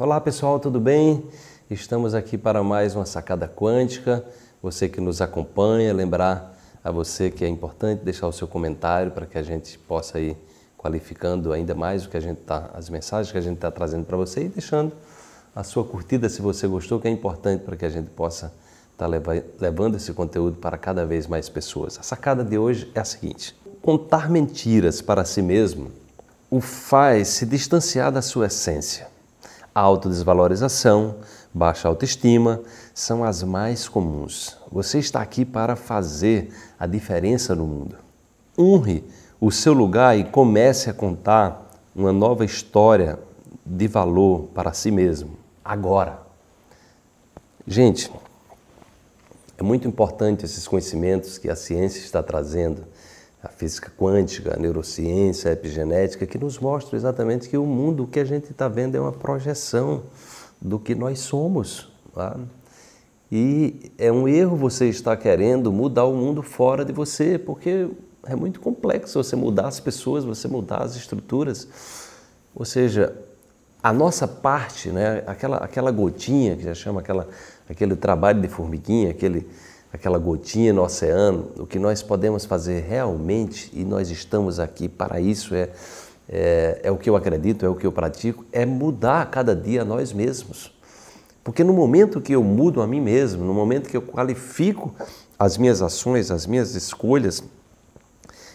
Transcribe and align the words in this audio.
Olá 0.00 0.18
pessoal, 0.18 0.58
tudo 0.58 0.80
bem? 0.80 1.22
Estamos 1.70 2.14
aqui 2.14 2.38
para 2.38 2.62
mais 2.62 2.96
uma 2.96 3.04
sacada 3.04 3.46
quântica. 3.46 4.24
Você 4.62 4.88
que 4.88 4.98
nos 4.98 5.20
acompanha, 5.20 5.92
lembrar 5.92 6.58
a 6.82 6.90
você 6.90 7.30
que 7.30 7.44
é 7.44 7.48
importante 7.48 8.02
deixar 8.02 8.26
o 8.26 8.32
seu 8.32 8.48
comentário 8.48 9.12
para 9.12 9.26
que 9.26 9.36
a 9.36 9.42
gente 9.42 9.78
possa 9.78 10.18
ir 10.18 10.38
qualificando 10.78 11.52
ainda 11.52 11.74
mais 11.74 12.06
o 12.06 12.08
que 12.08 12.16
a 12.16 12.20
gente 12.20 12.40
tá, 12.40 12.70
as 12.72 12.88
mensagens 12.88 13.30
que 13.30 13.36
a 13.36 13.42
gente 13.42 13.56
está 13.56 13.70
trazendo 13.70 14.06
para 14.06 14.16
você 14.16 14.44
e 14.44 14.48
deixando 14.48 14.90
a 15.54 15.62
sua 15.62 15.84
curtida 15.84 16.30
se 16.30 16.40
você 16.40 16.66
gostou, 16.66 16.98
que 16.98 17.06
é 17.06 17.10
importante 17.10 17.62
para 17.62 17.76
que 17.76 17.84
a 17.84 17.90
gente 17.90 18.08
possa 18.08 18.50
estar 18.92 19.06
tá 19.06 19.42
levando 19.60 19.96
esse 19.96 20.14
conteúdo 20.14 20.56
para 20.56 20.78
cada 20.78 21.04
vez 21.04 21.26
mais 21.26 21.50
pessoas. 21.50 21.98
A 21.98 22.02
sacada 22.02 22.42
de 22.42 22.56
hoje 22.56 22.90
é 22.94 23.00
a 23.00 23.04
seguinte: 23.04 23.54
contar 23.82 24.30
mentiras 24.30 25.02
para 25.02 25.26
si 25.26 25.42
mesmo 25.42 25.92
o 26.50 26.58
faz 26.58 27.28
se 27.28 27.44
distanciar 27.44 28.10
da 28.10 28.22
sua 28.22 28.46
essência. 28.46 29.19
Autodesvalorização, 29.80 31.14
baixa 31.54 31.88
autoestima 31.88 32.60
são 32.92 33.24
as 33.24 33.42
mais 33.42 33.88
comuns. 33.88 34.58
Você 34.70 34.98
está 34.98 35.22
aqui 35.22 35.42
para 35.42 35.74
fazer 35.74 36.52
a 36.78 36.86
diferença 36.86 37.54
no 37.54 37.66
mundo. 37.66 37.96
Honre 38.58 39.02
o 39.40 39.50
seu 39.50 39.72
lugar 39.72 40.18
e 40.18 40.24
comece 40.24 40.90
a 40.90 40.92
contar 40.92 41.70
uma 41.96 42.12
nova 42.12 42.44
história 42.44 43.18
de 43.64 43.88
valor 43.88 44.48
para 44.54 44.74
si 44.74 44.90
mesmo, 44.90 45.38
agora. 45.64 46.20
Gente, 47.66 48.12
é 49.56 49.62
muito 49.62 49.88
importante 49.88 50.44
esses 50.44 50.68
conhecimentos 50.68 51.38
que 51.38 51.48
a 51.48 51.56
ciência 51.56 52.00
está 52.00 52.22
trazendo 52.22 52.84
a 53.42 53.48
física 53.48 53.90
quântica, 53.96 54.54
a 54.54 54.58
neurociência, 54.58 55.50
a 55.50 55.52
epigenética, 55.52 56.26
que 56.26 56.38
nos 56.38 56.58
mostram 56.58 56.98
exatamente 56.98 57.48
que 57.48 57.56
o 57.56 57.64
mundo 57.64 58.06
que 58.06 58.20
a 58.20 58.24
gente 58.24 58.50
está 58.50 58.68
vendo 58.68 58.96
é 58.96 59.00
uma 59.00 59.12
projeção 59.12 60.02
do 60.60 60.78
que 60.78 60.94
nós 60.94 61.20
somos. 61.20 61.90
Tá? 62.14 62.38
E 63.32 63.92
é 63.96 64.12
um 64.12 64.28
erro 64.28 64.56
você 64.56 64.88
estar 64.88 65.16
querendo 65.16 65.72
mudar 65.72 66.04
o 66.04 66.14
mundo 66.14 66.42
fora 66.42 66.84
de 66.84 66.92
você, 66.92 67.38
porque 67.38 67.88
é 68.26 68.34
muito 68.34 68.60
complexo 68.60 69.22
você 69.22 69.36
mudar 69.36 69.68
as 69.68 69.80
pessoas, 69.80 70.24
você 70.24 70.46
mudar 70.46 70.82
as 70.82 70.96
estruturas. 70.96 71.66
Ou 72.54 72.64
seja, 72.64 73.16
a 73.82 73.92
nossa 73.92 74.28
parte, 74.28 74.90
né, 74.90 75.22
aquela, 75.26 75.56
aquela 75.58 75.90
gotinha 75.90 76.56
que 76.56 76.64
já 76.64 76.74
chama 76.74 77.00
aquela, 77.00 77.26
aquele 77.68 77.96
trabalho 77.96 78.42
de 78.42 78.48
formiguinha, 78.48 79.10
aquele, 79.10 79.48
aquela 79.92 80.18
gotinha 80.18 80.72
no 80.72 80.82
oceano, 80.82 81.48
o 81.58 81.66
que 81.66 81.78
nós 81.78 82.02
podemos 82.02 82.44
fazer 82.44 82.84
realmente, 82.88 83.70
e 83.72 83.84
nós 83.84 84.10
estamos 84.10 84.60
aqui 84.60 84.88
para 84.88 85.20
isso, 85.20 85.54
é, 85.54 85.70
é, 86.28 86.80
é 86.84 86.90
o 86.90 86.96
que 86.96 87.10
eu 87.10 87.16
acredito, 87.16 87.66
é 87.66 87.68
o 87.68 87.74
que 87.74 87.86
eu 87.86 87.92
pratico, 87.92 88.44
é 88.52 88.64
mudar 88.64 89.28
cada 89.30 89.54
dia 89.54 89.84
nós 89.84 90.12
mesmos. 90.12 90.72
Porque 91.42 91.64
no 91.64 91.72
momento 91.72 92.20
que 92.20 92.32
eu 92.32 92.44
mudo 92.44 92.80
a 92.80 92.86
mim 92.86 93.00
mesmo, 93.00 93.44
no 93.44 93.52
momento 93.52 93.88
que 93.88 93.96
eu 93.96 94.02
qualifico 94.02 94.94
as 95.38 95.56
minhas 95.56 95.82
ações, 95.82 96.30
as 96.30 96.46
minhas 96.46 96.74
escolhas, 96.74 97.42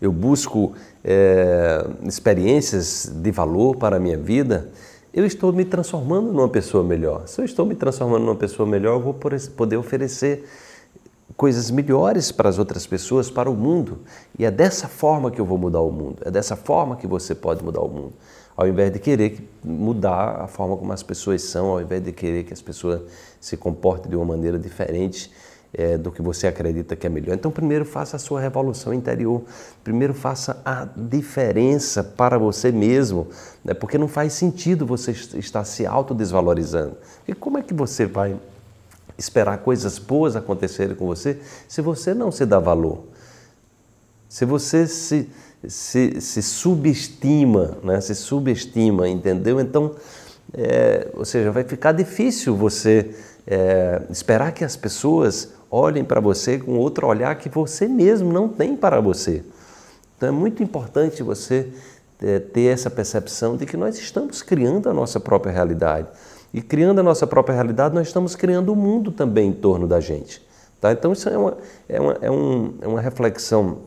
eu 0.00 0.12
busco 0.12 0.74
é, 1.02 1.86
experiências 2.04 3.10
de 3.12 3.30
valor 3.30 3.76
para 3.76 3.96
a 3.96 3.98
minha 3.98 4.18
vida, 4.18 4.68
eu 5.12 5.24
estou 5.24 5.50
me 5.52 5.64
transformando 5.64 6.30
numa 6.30 6.48
pessoa 6.48 6.84
melhor. 6.84 7.26
Se 7.26 7.40
eu 7.40 7.44
estou 7.46 7.64
me 7.64 7.74
transformando 7.74 8.26
numa 8.26 8.36
pessoa 8.36 8.68
melhor, 8.68 8.96
eu 8.96 9.00
vou 9.00 9.14
poder 9.56 9.78
oferecer 9.78 10.46
coisas 11.36 11.70
melhores 11.70 12.32
para 12.32 12.48
as 12.48 12.58
outras 12.58 12.86
pessoas, 12.86 13.30
para 13.30 13.50
o 13.50 13.54
mundo. 13.54 14.00
E 14.38 14.44
é 14.44 14.50
dessa 14.50 14.88
forma 14.88 15.30
que 15.30 15.40
eu 15.40 15.44
vou 15.44 15.58
mudar 15.58 15.80
o 15.80 15.92
mundo. 15.92 16.22
É 16.24 16.30
dessa 16.30 16.56
forma 16.56 16.96
que 16.96 17.06
você 17.06 17.34
pode 17.34 17.62
mudar 17.62 17.82
o 17.82 17.88
mundo. 17.88 18.14
Ao 18.56 18.66
invés 18.66 18.90
de 18.90 18.98
querer 18.98 19.46
mudar 19.62 20.40
a 20.40 20.48
forma 20.48 20.76
como 20.76 20.90
as 20.92 21.02
pessoas 21.02 21.42
são, 21.42 21.66
ao 21.66 21.80
invés 21.80 22.02
de 22.02 22.10
querer 22.10 22.44
que 22.44 22.54
as 22.54 22.62
pessoas 22.62 23.02
se 23.38 23.56
comportem 23.56 24.08
de 24.08 24.16
uma 24.16 24.24
maneira 24.24 24.58
diferente 24.58 25.30
é, 25.74 25.98
do 25.98 26.10
que 26.10 26.22
você 26.22 26.46
acredita 26.46 26.96
que 26.96 27.06
é 27.06 27.10
melhor. 27.10 27.34
Então, 27.34 27.50
primeiro 27.50 27.84
faça 27.84 28.16
a 28.16 28.18
sua 28.18 28.40
revolução 28.40 28.94
interior. 28.94 29.42
Primeiro 29.84 30.14
faça 30.14 30.62
a 30.64 30.88
diferença 30.96 32.02
para 32.02 32.38
você 32.38 32.72
mesmo, 32.72 33.28
né? 33.62 33.74
porque 33.74 33.98
não 33.98 34.08
faz 34.08 34.32
sentido 34.32 34.86
você 34.86 35.10
estar 35.10 35.64
se 35.64 35.84
autodesvalorizando. 35.84 36.96
E 37.28 37.34
como 37.34 37.58
é 37.58 37.62
que 37.62 37.74
você 37.74 38.06
vai 38.06 38.34
esperar 39.18 39.58
coisas 39.58 39.98
boas 39.98 40.36
acontecerem 40.36 40.94
com 40.94 41.06
você 41.06 41.38
se 41.68 41.80
você 41.80 42.14
não 42.14 42.30
se 42.30 42.44
dá 42.44 42.58
valor. 42.58 43.04
Se 44.28 44.44
você 44.44 44.86
se, 44.86 45.28
se, 45.66 46.20
se 46.20 46.42
subestima, 46.42 47.78
né? 47.82 48.00
se 48.00 48.14
subestima, 48.14 49.08
entendeu? 49.08 49.60
Então, 49.60 49.94
é, 50.52 51.08
ou 51.14 51.24
seja, 51.24 51.50
vai 51.50 51.64
ficar 51.64 51.92
difícil 51.92 52.56
você 52.56 53.14
é, 53.46 54.02
esperar 54.10 54.52
que 54.52 54.64
as 54.64 54.76
pessoas 54.76 55.50
olhem 55.70 56.04
para 56.04 56.20
você 56.20 56.58
com 56.58 56.78
outro 56.78 57.06
olhar 57.06 57.34
que 57.36 57.48
você 57.48 57.86
mesmo 57.86 58.32
não 58.32 58.48
tem 58.48 58.76
para 58.76 59.00
você. 59.00 59.42
Então 60.16 60.28
é 60.28 60.32
muito 60.32 60.62
importante 60.62 61.22
você 61.22 61.68
é, 62.22 62.38
ter 62.38 62.72
essa 62.72 62.88
percepção 62.88 63.56
de 63.56 63.66
que 63.66 63.76
nós 63.76 63.98
estamos 63.98 64.42
criando 64.42 64.88
a 64.88 64.94
nossa 64.94 65.20
própria 65.20 65.52
realidade. 65.52 66.08
E 66.52 66.62
criando 66.62 67.00
a 67.00 67.02
nossa 67.02 67.26
própria 67.26 67.54
realidade, 67.54 67.94
nós 67.94 68.06
estamos 68.06 68.34
criando 68.34 68.70
o 68.70 68.72
um 68.72 68.76
mundo 68.76 69.10
também 69.10 69.48
em 69.48 69.52
torno 69.52 69.86
da 69.86 70.00
gente. 70.00 70.40
Tá? 70.80 70.92
Então, 70.92 71.12
isso 71.12 71.28
é 71.28 71.36
uma, 71.36 71.56
é 71.88 72.00
uma, 72.00 72.12
é 72.20 72.30
um, 72.30 72.74
é 72.80 72.86
uma 72.86 73.00
reflexão 73.00 73.78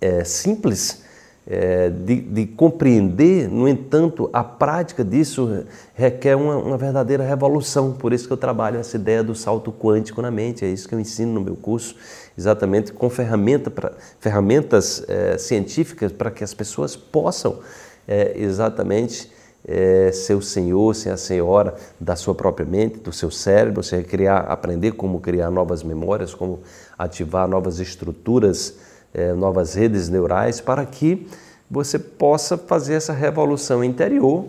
é, 0.00 0.24
simples 0.24 1.02
é, 1.46 1.88
de, 1.90 2.20
de, 2.20 2.46
compreender, 2.46 3.48
no 3.48 3.66
entanto, 3.66 4.30
a 4.32 4.44
prática 4.44 5.04
disso 5.04 5.64
requer 5.94 6.36
uma, 6.36 6.56
uma, 6.56 6.78
verdadeira 6.78 7.24
revolução. 7.24 7.92
Por 7.92 8.12
isso 8.12 8.26
que 8.26 8.32
eu 8.32 8.36
trabalho 8.36 8.78
essa 8.78 8.96
ideia 8.96 9.22
do 9.22 9.34
salto 9.34 9.72
quântico 9.72 10.22
na 10.22 10.30
mente. 10.30 10.64
É 10.64 10.68
isso 10.68 10.88
que 10.88 10.94
eu 10.94 11.00
ensino 11.00 11.32
no 11.32 11.40
meu 11.40 11.56
curso, 11.56 11.96
exatamente 12.38 12.92
com 12.92 13.10
ferramenta 13.10 13.70
pra, 13.70 13.92
ferramentas 14.20 15.04
é, 15.08 15.36
científicas 15.38 16.12
para 16.12 16.30
que 16.30 16.44
as 16.44 16.54
pessoas 16.54 16.94
possam 16.94 17.58
é, 18.06 18.32
exatamente 18.36 19.30
é, 19.66 20.10
ser 20.12 20.34
o 20.34 20.42
senhor, 20.42 20.94
ser 20.94 21.10
a 21.10 21.16
senhora 21.16 21.74
da 21.98 22.16
sua 22.16 22.34
própria 22.34 22.66
mente, 22.66 22.98
do 22.98 23.12
seu 23.12 23.30
cérebro, 23.30 23.82
você 23.82 24.02
criar, 24.02 24.38
aprender 24.40 24.92
como 24.92 25.20
criar 25.20 25.50
novas 25.50 25.82
memórias, 25.82 26.34
como 26.34 26.60
ativar 26.98 27.46
novas 27.46 27.78
estruturas, 27.78 28.74
é, 29.12 29.32
novas 29.32 29.74
redes 29.74 30.08
neurais, 30.08 30.60
para 30.60 30.84
que 30.86 31.26
você 31.70 31.98
possa 31.98 32.58
fazer 32.58 32.94
essa 32.94 33.12
revolução 33.12 33.84
interior 33.84 34.46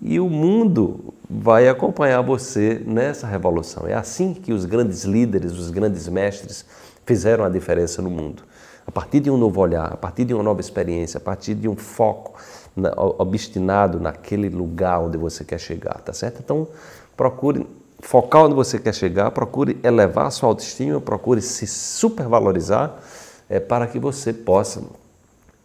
e 0.00 0.18
o 0.18 0.28
mundo 0.28 1.14
vai 1.28 1.68
acompanhar 1.68 2.20
você 2.20 2.82
nessa 2.84 3.26
revolução. 3.26 3.86
É 3.86 3.94
assim 3.94 4.34
que 4.34 4.52
os 4.52 4.64
grandes 4.64 5.04
líderes, 5.04 5.52
os 5.52 5.70
grandes 5.70 6.08
mestres 6.08 6.64
fizeram 7.06 7.44
a 7.44 7.48
diferença 7.48 8.02
no 8.02 8.10
mundo. 8.10 8.42
A 8.86 8.90
partir 8.90 9.20
de 9.20 9.30
um 9.30 9.36
novo 9.36 9.60
olhar, 9.60 9.92
a 9.92 9.96
partir 9.96 10.24
de 10.24 10.34
uma 10.34 10.42
nova 10.42 10.60
experiência, 10.60 11.18
a 11.18 11.20
partir 11.20 11.54
de 11.54 11.68
um 11.68 11.76
foco, 11.76 12.34
obstinado 13.18 14.00
naquele 14.00 14.48
lugar 14.48 15.00
onde 15.00 15.16
você 15.16 15.44
quer 15.44 15.58
chegar, 15.58 16.00
tá 16.00 16.12
certo? 16.12 16.40
Então, 16.42 16.66
procure 17.16 17.66
focar 18.00 18.44
onde 18.44 18.54
você 18.54 18.78
quer 18.78 18.94
chegar, 18.94 19.30
procure 19.30 19.78
elevar 19.82 20.26
a 20.26 20.30
sua 20.30 20.48
autoestima, 20.48 21.00
procure 21.00 21.40
se 21.40 21.66
supervalorizar 21.66 22.96
é, 23.48 23.58
para 23.60 23.86
que 23.86 23.98
você 23.98 24.32
possa 24.32 24.82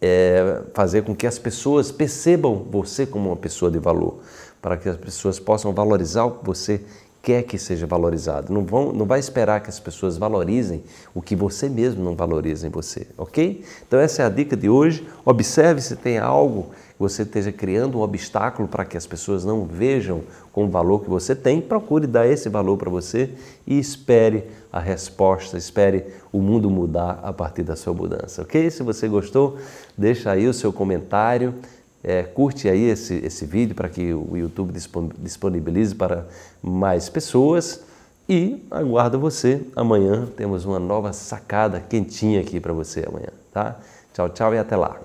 é, 0.00 0.62
fazer 0.72 1.02
com 1.02 1.14
que 1.14 1.26
as 1.26 1.38
pessoas 1.38 1.92
percebam 1.92 2.66
você 2.70 3.04
como 3.04 3.28
uma 3.28 3.36
pessoa 3.36 3.70
de 3.70 3.78
valor, 3.78 4.20
para 4.62 4.76
que 4.76 4.88
as 4.88 4.96
pessoas 4.96 5.38
possam 5.38 5.72
valorizar 5.72 6.26
você 6.42 6.80
quer 7.22 7.42
que 7.42 7.58
seja 7.58 7.86
valorizado. 7.86 8.52
Não, 8.52 8.64
vão, 8.64 8.92
não 8.92 9.04
vai 9.04 9.20
esperar 9.20 9.60
que 9.60 9.68
as 9.68 9.78
pessoas 9.78 10.16
valorizem 10.16 10.82
o 11.14 11.20
que 11.20 11.36
você 11.36 11.68
mesmo 11.68 12.02
não 12.02 12.16
valoriza 12.16 12.66
em 12.66 12.70
você, 12.70 13.06
ok? 13.16 13.62
Então 13.86 13.98
essa 13.98 14.22
é 14.22 14.26
a 14.26 14.28
dica 14.28 14.56
de 14.56 14.68
hoje. 14.68 15.06
Observe 15.24 15.80
se 15.82 15.96
tem 15.96 16.18
algo 16.18 16.70
que 16.70 16.98
você 16.98 17.22
esteja 17.22 17.52
criando 17.52 17.98
um 17.98 18.02
obstáculo 18.02 18.66
para 18.66 18.84
que 18.84 18.96
as 18.96 19.06
pessoas 19.06 19.44
não 19.44 19.66
vejam 19.66 20.22
com 20.52 20.64
o 20.64 20.68
valor 20.68 21.00
que 21.02 21.10
você 21.10 21.34
tem. 21.34 21.60
Procure 21.60 22.06
dar 22.06 22.26
esse 22.26 22.48
valor 22.48 22.76
para 22.78 22.90
você 22.90 23.30
e 23.66 23.78
espere 23.78 24.44
a 24.72 24.80
resposta, 24.80 25.58
espere 25.58 26.06
o 26.32 26.40
mundo 26.40 26.70
mudar 26.70 27.20
a 27.22 27.32
partir 27.32 27.62
da 27.62 27.76
sua 27.76 27.92
mudança, 27.92 28.42
ok? 28.42 28.70
Se 28.70 28.82
você 28.82 29.08
gostou, 29.08 29.58
deixa 29.96 30.30
aí 30.30 30.46
o 30.46 30.54
seu 30.54 30.72
comentário. 30.72 31.54
É, 32.02 32.22
curte 32.22 32.68
aí 32.68 32.84
esse, 32.84 33.14
esse 33.16 33.44
vídeo 33.44 33.74
para 33.74 33.88
que 33.88 34.12
o 34.14 34.36
YouTube 34.36 34.72
disponibilize 35.18 35.94
para 35.94 36.26
mais 36.62 37.08
pessoas. 37.08 37.82
E 38.28 38.64
aguardo 38.70 39.18
você 39.18 39.60
amanhã. 39.74 40.26
Temos 40.36 40.64
uma 40.64 40.78
nova 40.78 41.12
sacada 41.12 41.80
quentinha 41.80 42.40
aqui 42.40 42.60
para 42.60 42.72
você 42.72 43.04
amanhã, 43.06 43.28
tá? 43.52 43.78
Tchau, 44.14 44.28
tchau 44.28 44.54
e 44.54 44.58
até 44.58 44.76
lá. 44.76 45.00